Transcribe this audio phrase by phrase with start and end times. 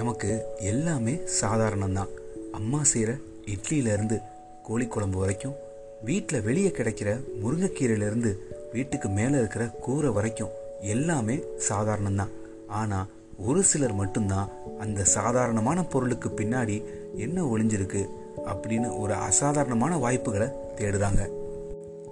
[0.00, 2.12] நமக்கு எல்லாமே சாதாரணம்தான்.
[2.52, 3.12] அம்மா செய்கிற
[3.54, 4.16] இட்லியிலேருந்து
[4.62, 5.56] கோழி குழம்பு வரைக்கும்
[6.04, 7.10] வீட்டில் வெளியே கிடைக்கிற
[7.42, 8.30] முருங்கைக்கீரையிலேருந்து
[8.72, 10.54] வீட்டுக்கு மேலே இருக்கிற கூரை வரைக்கும்
[10.94, 11.36] எல்லாமே
[11.68, 12.32] சாதாரணம்தான்.
[12.68, 13.10] ஆனால்
[13.46, 16.76] ஒரு சிலர் மட்டும்தான் அந்த சாதாரணமான பொருளுக்கு பின்னாடி
[17.16, 18.02] என்ன ஒளிஞ்சிருக்கு
[18.46, 21.22] அப்படின்னு ஒரு அசாதாரணமான வாய்ப்புகளை தேடுறாங்க.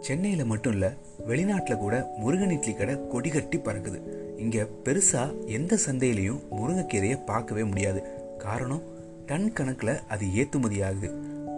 [0.01, 0.91] சென்னையில் மட்டும் இல்லை
[1.29, 4.01] வெளிநாட்டில் கூட முருகன் இட்லி கடை கொடி கட்டி பறக்குது.
[4.39, 8.01] இங்கே பெருசாக எந்த சந்தையிலையும் முருங்கைக்கீரையை பார்க்கவே முடியாது.
[8.39, 8.85] காரணம்
[9.27, 11.09] டன் கணக்கில் அது ஏற்றுமதி ஆகுது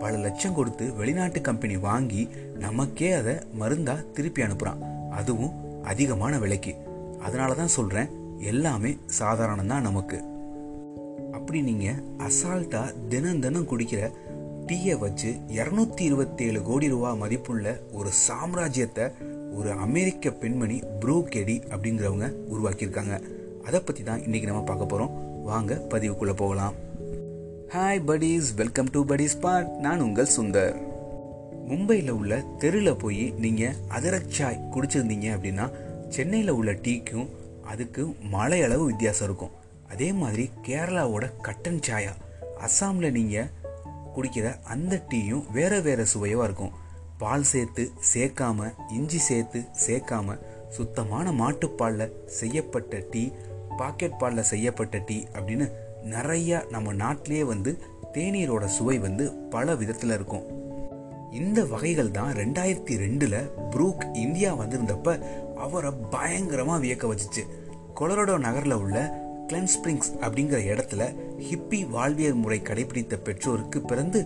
[0.01, 6.73] பல லட்சம் கொடுத்து வெளிநாட்டு கம்பெனி வாங்கி நமக்கே அதை மருந்தா திருப்பி அனுப்புகிறான் அதுவும் அதிகமான விலைக்கு.
[7.21, 10.19] அதனால தான் சொல்கிறேன் எல்லாமே சாதாரணம் தான் நமக்கு.
[11.33, 14.11] அப்படி நீங்கள் அசால்ட்டாக தினம் தினம் குடிக்கிற
[14.67, 19.05] டீயை வச்சு இரநூத்தி இருபத்தேழு கோடி ரூபா மதிப்புள்ள ஒரு சாம்ராஜ்யத்தை
[19.59, 23.15] ஒரு அமெரிக்க பெண்மணி ப்ரூ கெடி அப்படிங்கிறவங்க உருவாக்கியிருக்காங்க.
[23.67, 26.75] அதை பற்றி தான் இன்றைக்கி நம்ம பார்க்க போகிறோம் வாங்க பதிவுக்குள்ளே போகலாம்.
[27.75, 30.77] Hi buddies welcome to buddies part நான் உங்கள் சுந்தர்.
[31.71, 35.67] மும்பையில் உள்ள தெருவில் போய் நீங்கள் அதிரச்சாய் குடிச்சிருந்தீங்க அப்படின்னா
[36.09, 37.29] சென்னையில் உள்ள டீக்கும்
[37.73, 39.55] அதுக்கு மலை அளவு வித்தியாசம் இருக்கும்.
[39.89, 42.15] அதே மாதிரி கேரளாவோட கட்டன் சாயா.
[42.67, 43.51] அஸ்ஸாமில் நீங்கள்
[44.15, 46.73] குடிக்கிற அந்த டீயும் வேறு வேறு சுவையாக இருக்கும்.
[47.21, 53.23] பால் சேர்த்து சேர்க்காம இஞ்சி சேர்த்து சேர்க்காம சுத்தமான மாட்டுப்பாலில் செய்யப்பட்ட டீ
[53.77, 55.67] பாக்கெட் பாலில் செய்யப்பட்ட டீ அப்படின்னு
[56.15, 57.73] நிறைய நம்ம நாட்டிலேயே வந்து
[58.13, 60.47] தேநீரோட சுவை வந்து பல விதத்தில் இருக்கும்.
[61.31, 63.41] இந்த வகைகள் தான் ரெண்டாயிரத்தி ரெண்டில்
[63.71, 65.19] ப்ரூக் இந்தியா வந்திருந்தப்ப
[65.57, 67.45] அவரை பயங்கரமாக வியக்க வச்சுச்சு.
[68.01, 68.99] கொலரோடோ நகரில் உள்ள
[69.47, 71.03] கிளன் ஸ்ப்ரிங்ஸ் அப்படிங்கிற இடத்துல
[71.49, 74.21] ஹிப்பி வாழ்வியல் முறை கடைபிடித்த பெற்றோருக்கு பிறந்து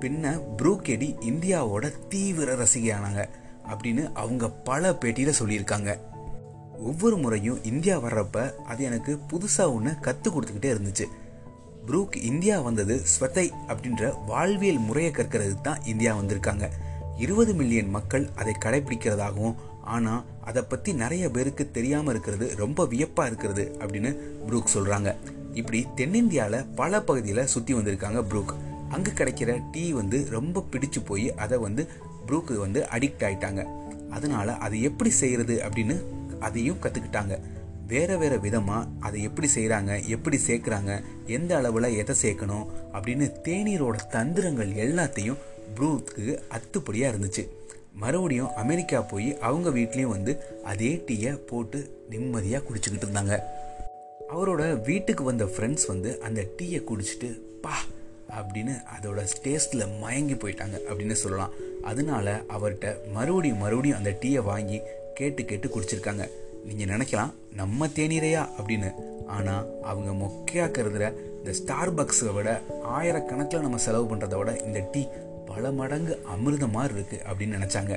[0.00, 3.22] பின்ன ப்ரூகெடி இந்தியாவோட தீவிர ரசிகையானாங்க
[3.70, 5.98] அப்படின்னு அவங்க பல பேட்டியில் சொல்லியிருக்காங்க.
[6.78, 11.06] ஒவ்வொரு முறையும் இந்தியா வர்றப்ப அது எனக்கு புதுசாக ஒன்று கற்றுக் கொடுத்துக்கிட்டே இருந்துச்சு.
[11.86, 16.66] ப்ரூக் இந்தியா வந்தது ஸ்வத்தை அப்படின்ற வாழ்வியல் முறையை கற்கிறதுக்கு தான் இந்தியா வந்திருக்காங்க.
[17.16, 23.76] இருபது மில்லியன் மக்கள் அதை கடைபிடிக்கிறதாகவும் ஆனால் அதை பற்றி நிறைய பேருக்கு தெரியாமல் இருக்கிறது ரொம்ப வியப்பாக இருக்கிறது
[23.78, 24.10] அப்படின்னு
[24.48, 25.16] ப்ரூக் சொல்கிறாங்க
[25.52, 28.52] இப்படி தென்னிந்தியாவில் பல பகுதியில் சுற்றி வந்திருக்காங்க ப்ரூக்.
[28.88, 31.82] அங்கே கிடைக்கிற டீ வந்து ரொம்ப பிடிச்சு போய் அதை வந்து
[32.26, 33.62] ப்ரூக்கு வந்து அடிக்ட் ஆயிட்டாங்க.
[34.10, 35.96] அதனால அதை எப்படி செய்கிறது அப்படின்னு
[36.40, 37.34] அதையும் கற்றுக்கிட்டாங்க
[37.86, 40.92] வேறு வேறு விதமாக அதை எப்படி செய்கிறாங்க எப்படி சேர்க்குறாங்க
[41.26, 45.38] எந்த அளவில் எதை சேர்க்கணும் அப்படின்னு தேநீரோட தந்திரங்கள் எல்லாத்தையும்
[45.74, 46.24] ப்ரூக்கு
[46.56, 47.44] அத்துப்படியாக இருந்துச்சு.
[48.02, 50.32] மறுபடியும் அமெரிக்கா போய் அவங்க வீட்லேயும் வந்து
[50.64, 51.78] அதே டீயை போட்டு
[52.08, 53.36] நிம்மதியாக குடிச்சுக்கிட்டு இருந்தாங்க.
[54.34, 57.30] அவரோட வீட்டுக்கு வந்த ஃப்ரெண்ட்ஸ் வந்து அந்த டீயை குடிச்சிட்டு
[57.62, 57.74] பா
[58.36, 61.54] அப்படின்னு அதோட டேஸ்ட்டில் மயங்கி போயிட்டாங்க அப்படின்னு சொல்லலாம்.
[61.82, 64.80] அதனால அவர்கிட்ட மறுபடியும் மறுபடியும் அந்த டீயை வாங்கி
[65.14, 66.28] கேட்டு கேட்டு குடிச்சிருக்காங்க.
[66.64, 68.90] நீங்கள் நினைக்கலாம் நம்ம தேநீரையா அப்படின்னு.
[69.26, 75.06] ஆனால் அவங்க மொக்கையாக கருதுற இந்த ஸ்டார் பக்ஸை விட ஆயிரக்கணக்கில் நம்ம செலவு பண்ணுறத விட இந்த டீ
[75.46, 77.94] பல மடங்கு அமிர்த மாதிரி இருக்குது அப்படின்னு நினச்சாங்க.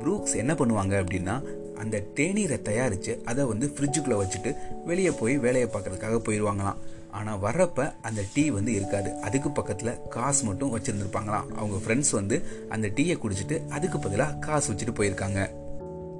[0.00, 1.42] ப்ரூக்ஸ் என்ன பண்ணுவாங்க அப்படின்னா
[1.78, 6.80] அந்த தேநீரை தயாரித்து அதை வந்து ஃப்ரிட்ஜுக்குள்ளே வச்சுட்டு வெளியே போய் வேலையை பார்க்கறதுக்காக போயிடுவாங்களாம்
[7.10, 9.20] ஆனால் வர்றப்ப அந்த டீ வந்து இருக்காது.
[9.20, 11.48] அதுக்கு பக்கத்தில் காசு மட்டும் வச்சுருந்துருப்பாங்களாம்.
[11.48, 15.50] அவங்க ஃப்ரெண்ட்ஸ் வந்து அந்த டீயை குடிச்சிட்டு அதுக்கு பதிலாக காசு வச்சுட்டு போயிருக்காங்க.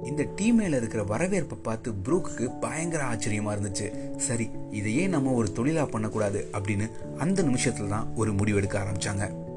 [0.05, 4.17] இந்த டீ மேல இருக்கிற வரவேற்பை பார்த்து ப்ரூக்கு பயங்கர ஆச்சரியமா இருந்துச்சு.
[4.17, 9.49] சரி இதையே நம்ம ஒரு தொழிலா பண்ணக்கூடாது அப்படின்னு அந்த நிமிஷத்துல தான் ஒரு முடிவெடுக்க ஆரம்பிச்சாங்க.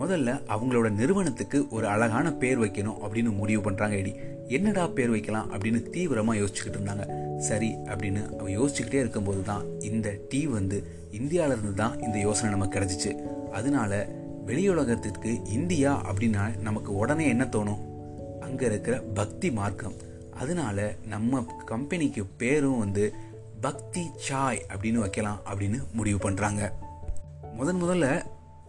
[0.00, 4.14] முதல்ல அவங்களோட நிறுவனத்துக்கு ஒரு அழகான பேர் வைக்கணும் அப்படின்னு முடிவு பண்றாங்க எடி.
[4.48, 7.30] என்னடா பேர் வைக்கலாம் அப்படின்னு தீவிரமா யோசிச்சுக்கிட்டு இருந்தாங்க.
[7.48, 10.78] சரி அப்படின்னு அவங்க யோசிச்சுக்கிட்டே இருக்கும்போது தான் இந்த டீ வந்து
[11.12, 13.12] இந்தியாவிலேருந்து தான் இந்த யோசனை நமக்கு கிடைச்சிச்சு.
[13.50, 13.92] அதனால
[14.46, 17.82] வெளியுலகத்திற்கு இந்தியா அப்படின்னா நமக்கு உடனே என்ன தோணும்?
[18.40, 19.96] அங்கே இருக்கிற பக்தி மார்க்கம்.
[20.40, 23.04] அதனால நம்ம கம்பெனிக்கு பேரும் வந்து
[23.60, 26.62] பக்தி சாய் அப்படின்னு வைக்கலாம் அப்படின்னு முடிவு பண்ணுறாங்க
[27.56, 28.06] முதன் முதல்ல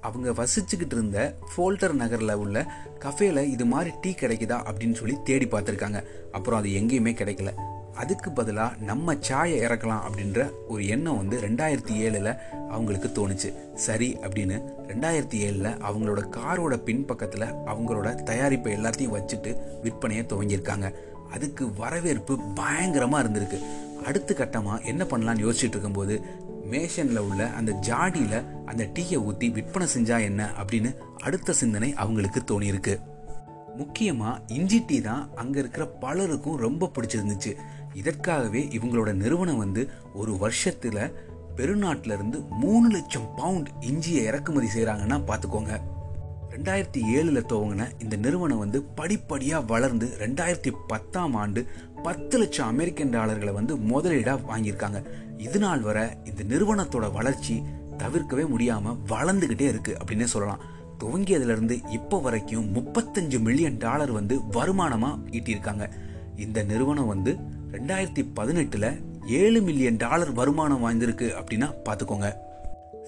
[0.01, 1.19] அவங்க வசிச்சுக்கிட்டு இருந்த
[1.51, 2.57] ஃபோல்டர் நகரில் உள்ள
[2.99, 5.99] கஃபேல இது மாதிரி டீ கிடைக்குதா அப்படின்னு சொல்லி தேடி பார்த்துருக்காங்க.
[6.31, 7.51] அப்புறம் அது எங்கேயுமே கிடைக்கல.
[7.95, 12.37] அதுக்கு பதிலாக நம்ம சாயை இறக்கலாம் அப்படின்ற ஒரு எண்ணம் வந்து ரெண்டாயிரத்தி ஏழில்
[12.69, 13.53] அவங்களுக்கு தோணுச்சு.
[13.75, 14.57] சரி அப்படின்னு
[14.87, 20.93] ரெண்டாயிரத்தி ஏழில் அவங்களோட காரோட பின்பக்கத்தில் அவங்களோட தயாரிப்பை எல்லாத்தையும் வச்சுட்டு விற்பனையை துவங்கியிருக்காங்க.
[21.31, 23.59] அதுக்கு வரவேற்பு பயங்கரமாக இருந்திருக்கு.
[24.05, 26.21] அடுத்த கட்டமாக என்ன பண்ணலாம்னு யோசிச்சுட்டு இருக்கும்போது
[26.71, 32.99] மேஷனில் உள்ள அந்த ஜாடியில் அந்த டீயை ஊற்றி விற்பனை செஞ்சா என்ன அப்படின்னு அடுத்த சிந்தனை அவங்களுக்கு தோணியிருக்கு.
[33.77, 37.57] முக்கியமாக இஞ்சி டீ தான் அங்கே இருக்கிற பலருக்கும் ரொம்ப பிடிச்சிருந்துச்சு.
[37.93, 41.13] இதற்காகவே இவங்களோட நிறுவனம் வந்து ஒரு வருஷத்துல
[41.55, 45.81] பெருநாட்டில இருந்து மூணு லட்சம் பவுண்ட் இஞ்சியை இறக்குமதி செய்கிறாங்கன்னா பார்த்துக்கோங்க.
[46.49, 51.65] ரெண்டாயிரத்தி ஏழுல துவங்கின இந்த நிறுவனம் வந்து படிப்படியா வளர்ந்து ரெண்டாயிரத்தி பத்தாம் ஆண்டு
[52.03, 55.03] பத்து லட்சம் அமெரிக்கன் டாலர்களை வந்து முதலீடா வாங்கியிருக்காங்க.
[55.37, 57.63] இது நாள் வர இந்த நிறுவனத்தோட வளர்ச்சி
[57.97, 60.59] தவிர்க்கவே முடியாம வளர்ந்துகிட்டே இருக்கு அப்படின்னே சொல்லலாம்.
[60.99, 65.89] துவங்கியதுல இருந்து இப்போ வரைக்கும் முப்பத்தஞ்சு மில்லியன் டாலர் வந்து வருமானமா ஈட்டியிருக்காங்க.
[66.35, 67.37] இந்த நிறுவனம் வந்து
[67.73, 68.85] ரெண்டாயிரத்தி பதினெட்டுல
[69.41, 72.27] ஏழு மில்லியன் டாலர் வருமானம் வாய்ந்திருக்கு அப்படின்னா பாத்துக்கோங்க.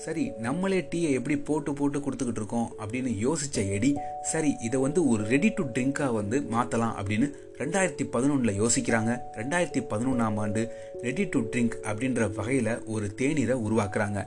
[0.04, 3.92] சரி நம்மளே டீயை எப்படி போட்டு போட்டு கொடுத்துக்கிட்டு இருக்கோம் அப்படின்னு யோசிச்ச எடி
[4.32, 7.28] சரி இதை வந்து ஒரு ரெடி டு ட்ரிங்காக வந்து மாற்றலாம் அப்படின்னு
[7.62, 9.12] ரெண்டாயிரத்தி பதினொன்னில் யோசிக்கிறாங்க.
[9.40, 10.64] ரெண்டாயிரத்தி பதினொன்றாம் ஆண்டு
[11.02, 14.22] ரெடி டு ட்ரிங்க் அப்படின்ற வகையில் ஒரு தேநீரை உருவாக்குறாங்க.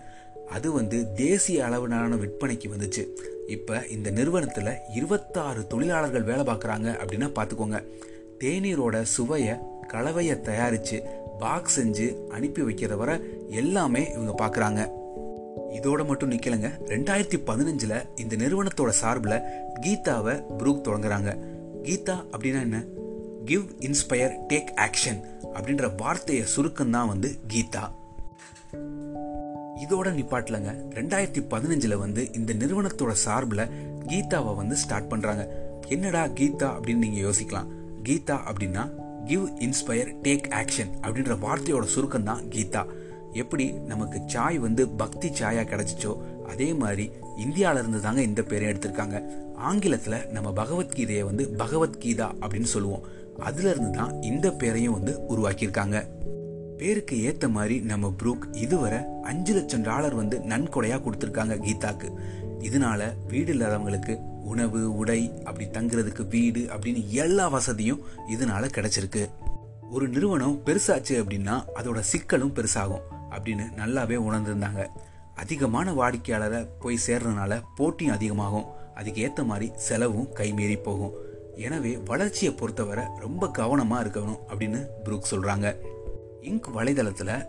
[0.56, 3.05] அது வந்து தேசிய அளவிலான விற்பனைக்கு வந்துச்சு.
[3.56, 7.81] இப்போ இந்த நிறுவனத்தில் இருபத்தாறு தொழிலாளர்கள் வேலை பார்க்குறாங்க அப்படின்னா பார்த்துக்கோங்க
[8.43, 9.55] தேநீரோட சுவையை
[9.88, 10.96] கலவையை தயாரித்து
[11.38, 13.17] பாக்ஸ் செஞ்சு அனுப்பி வைக்கிற வரை
[13.50, 14.81] எல்லாமே இவங்க பார்க்குறாங்க
[15.76, 19.43] இதோட மட்டும் நிற்கலைங்க ரெண்டாயிரத்தி பதினஞ்சில் இந்த நிறுவனத்தோட சார்பில்
[19.81, 21.31] கீதாவை புரூக் தொடங்குறாங்க.
[21.82, 22.79] கீதா அப்படின்னா என்ன?
[23.44, 25.20] கிவ் இன்ஸ்பயர் டேக் ஆக்ஷன்
[25.55, 27.82] அப்படின்ற வார்த்தையை சுருக்கம் தான் வந்து கீதா.
[29.84, 30.70] இதோட நிப்பாட்டலங்க.
[30.99, 33.64] ரெண்டாயிரத்தி பதினஞ்சில் வந்து இந்த நிறுவனத்தோட சார்பில்
[34.06, 35.44] கீதாவை வந்து ஸ்டார்ட் பண்ணுறாங்க
[35.88, 37.69] என்னடா கீதா அப்படின்னு நீங்கள் யோசிக்கலாம்.
[38.05, 38.84] கீதா அப்படின்னா
[39.29, 42.83] கிவ் இன்ஸ்பயர் டேக் ஆக்ஷன் அப்படின்ற வார்த்தையோட சுருக்கம் தான் கீதா.
[43.33, 46.13] எப்படி நமக்கு சாய் வந்து பக்தி சாயா கிடைச்சிச்சோ
[46.47, 47.11] அதே மாதிரி
[47.45, 49.17] இந்தியால இருந்து தாங்க இந்த பேரையும் எடுத்திருக்காங்க.
[49.71, 53.05] ஆங்கிலத்துல நம்ம பகவத்கீதையை வந்து பகவத்கீதா அப்படின்னு சொல்லுவோம்.
[53.39, 55.99] அதுல இருந்து தான் இந்த பேரையும் வந்து உருவாக்கியிருக்காங்க.
[56.79, 62.11] பேருக்கு ஏத்த மாதிரி நம்ம புரூக் இதுவரை அஞ்சு லட்சம் டாலர் வந்து நன்கொடையா கொடுத்திருக்காங்க கீதாக்கு.
[62.61, 69.23] இதனால வீடு இல்லாதவங்களுக்கு உணவு உடை அப்படி தங்குறதுக்கு வீடு அப்படின்னு எல்லா வசதியும் இதனால கிடைச்சிருக்கு.
[69.91, 74.83] ஒரு நிறுவனம் பெருசாச்சு அப்படின்னா அதோட சிக்கலும் பெருசாகும் அப்படின்னு நல்லாவே உணர்ந்திருந்தாங்க.
[75.35, 78.69] அதிகமான வாடிக்கையாளரை போய் சேர்றதுனால போட்டியும் அதிகமாகும்.
[78.95, 81.15] அதுக்கு ஏற்ற மாதிரி செலவும் கைமீறி போகும்.
[81.56, 85.77] எனவே வளர்ச்சியை பொறுத்தவரை ரொம்ப கவனமாக இருக்கணும் அப்படின்னு புரூக் சொல்கிறாங்க
[86.43, 87.47] இங்க் வலைதளத்தில்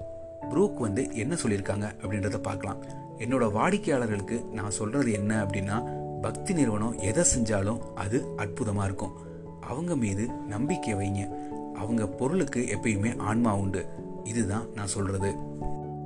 [0.52, 2.80] புரூக் வந்து என்ன சொல்லியிருக்காங்க அப்படின்றத பார்க்கலாம்.
[3.20, 5.78] என்னோட வாடிக்கையாளர்களுக்கு நான் சொல்கிறது என்ன அப்படின்னா
[6.22, 9.14] பக்தி நிறுவனம் எதை செஞ்சாலும் அது அற்புதமாக இருக்கும்.
[9.62, 11.30] அவங்க மீது நம்பிக்கை வைங்க.
[11.76, 13.88] அவங்க பொருளுக்கு எப்பயுமே ஆன்மா உண்டு.
[14.24, 15.36] இதுதான் நான் சொல்கிறது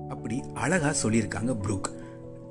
[0.10, 1.90] அப்படி அழகாக சொல்லியிருக்காங்க புரூக்.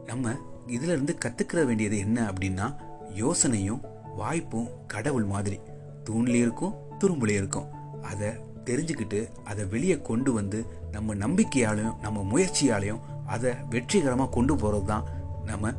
[0.07, 0.31] நம்ம
[0.67, 2.77] இதிலிருந்து கற்றுக்கிற வேண்டியது என்ன அப்படின்னா
[3.17, 3.81] யோசனையும்
[4.17, 5.61] வாய்ப்பும் கடவுள் மாதிரி.
[6.05, 7.69] தூண்லேயும் இருக்கும் துரும்புலேயும் இருக்கும்.
[8.03, 8.29] அதை
[8.65, 15.05] தெரிஞ்சுக்கிட்டு அதை வெளியே கொண்டு வந்து நம்ம நம்பிக்கையாலையும் நம்ம முயற்சியாலையும் அதை வெற்றிகரமாக கொண்டு போகிறது தான்
[15.45, 15.71] நம்ம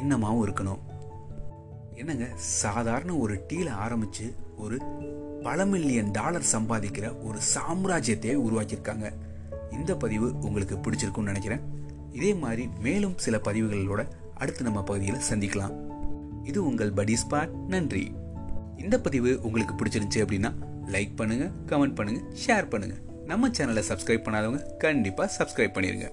[0.00, 0.78] எண்ணமாகவும் இருக்கணும்.
[1.94, 4.78] என்னங்க சாதாரண ஒரு டீல ஆரம்பிச்சு ஒரு
[5.42, 9.12] பல மில்லியன் டாலர் சம்பாதிக்கிற ஒரு சாம்ராஜ்யத்தையே உருவாக்கியிருக்காங்க.
[9.72, 11.60] இந்த பதிவு உங்களுக்கு பிடிச்சிருக்கும்னு நினைக்கிறேன்.
[12.12, 15.74] இதே மாதிரி மேலும் சில பதிவுகளோட அடுத்து நம்ம பகுதியில் சந்திக்கலாம்.
[16.44, 18.14] இது உங்கள் படி ஸ்பாட் நன்றி.
[18.76, 20.52] இந்த பதிவு உங்களுக்கு பிடிச்சிருந்துச்சு அப்படின்னா
[20.86, 22.96] லைக் பண்ணுங்க கமெண்ட் பண்ணுங்க ஷேர் பண்ணுங்க.
[23.24, 26.12] நம்ம சேனலை சப்ஸ்கிரைப் பண்ணாதவங்க கண்டிப்பாக சப்ஸ்கிரைப் பண்ணிடுங்க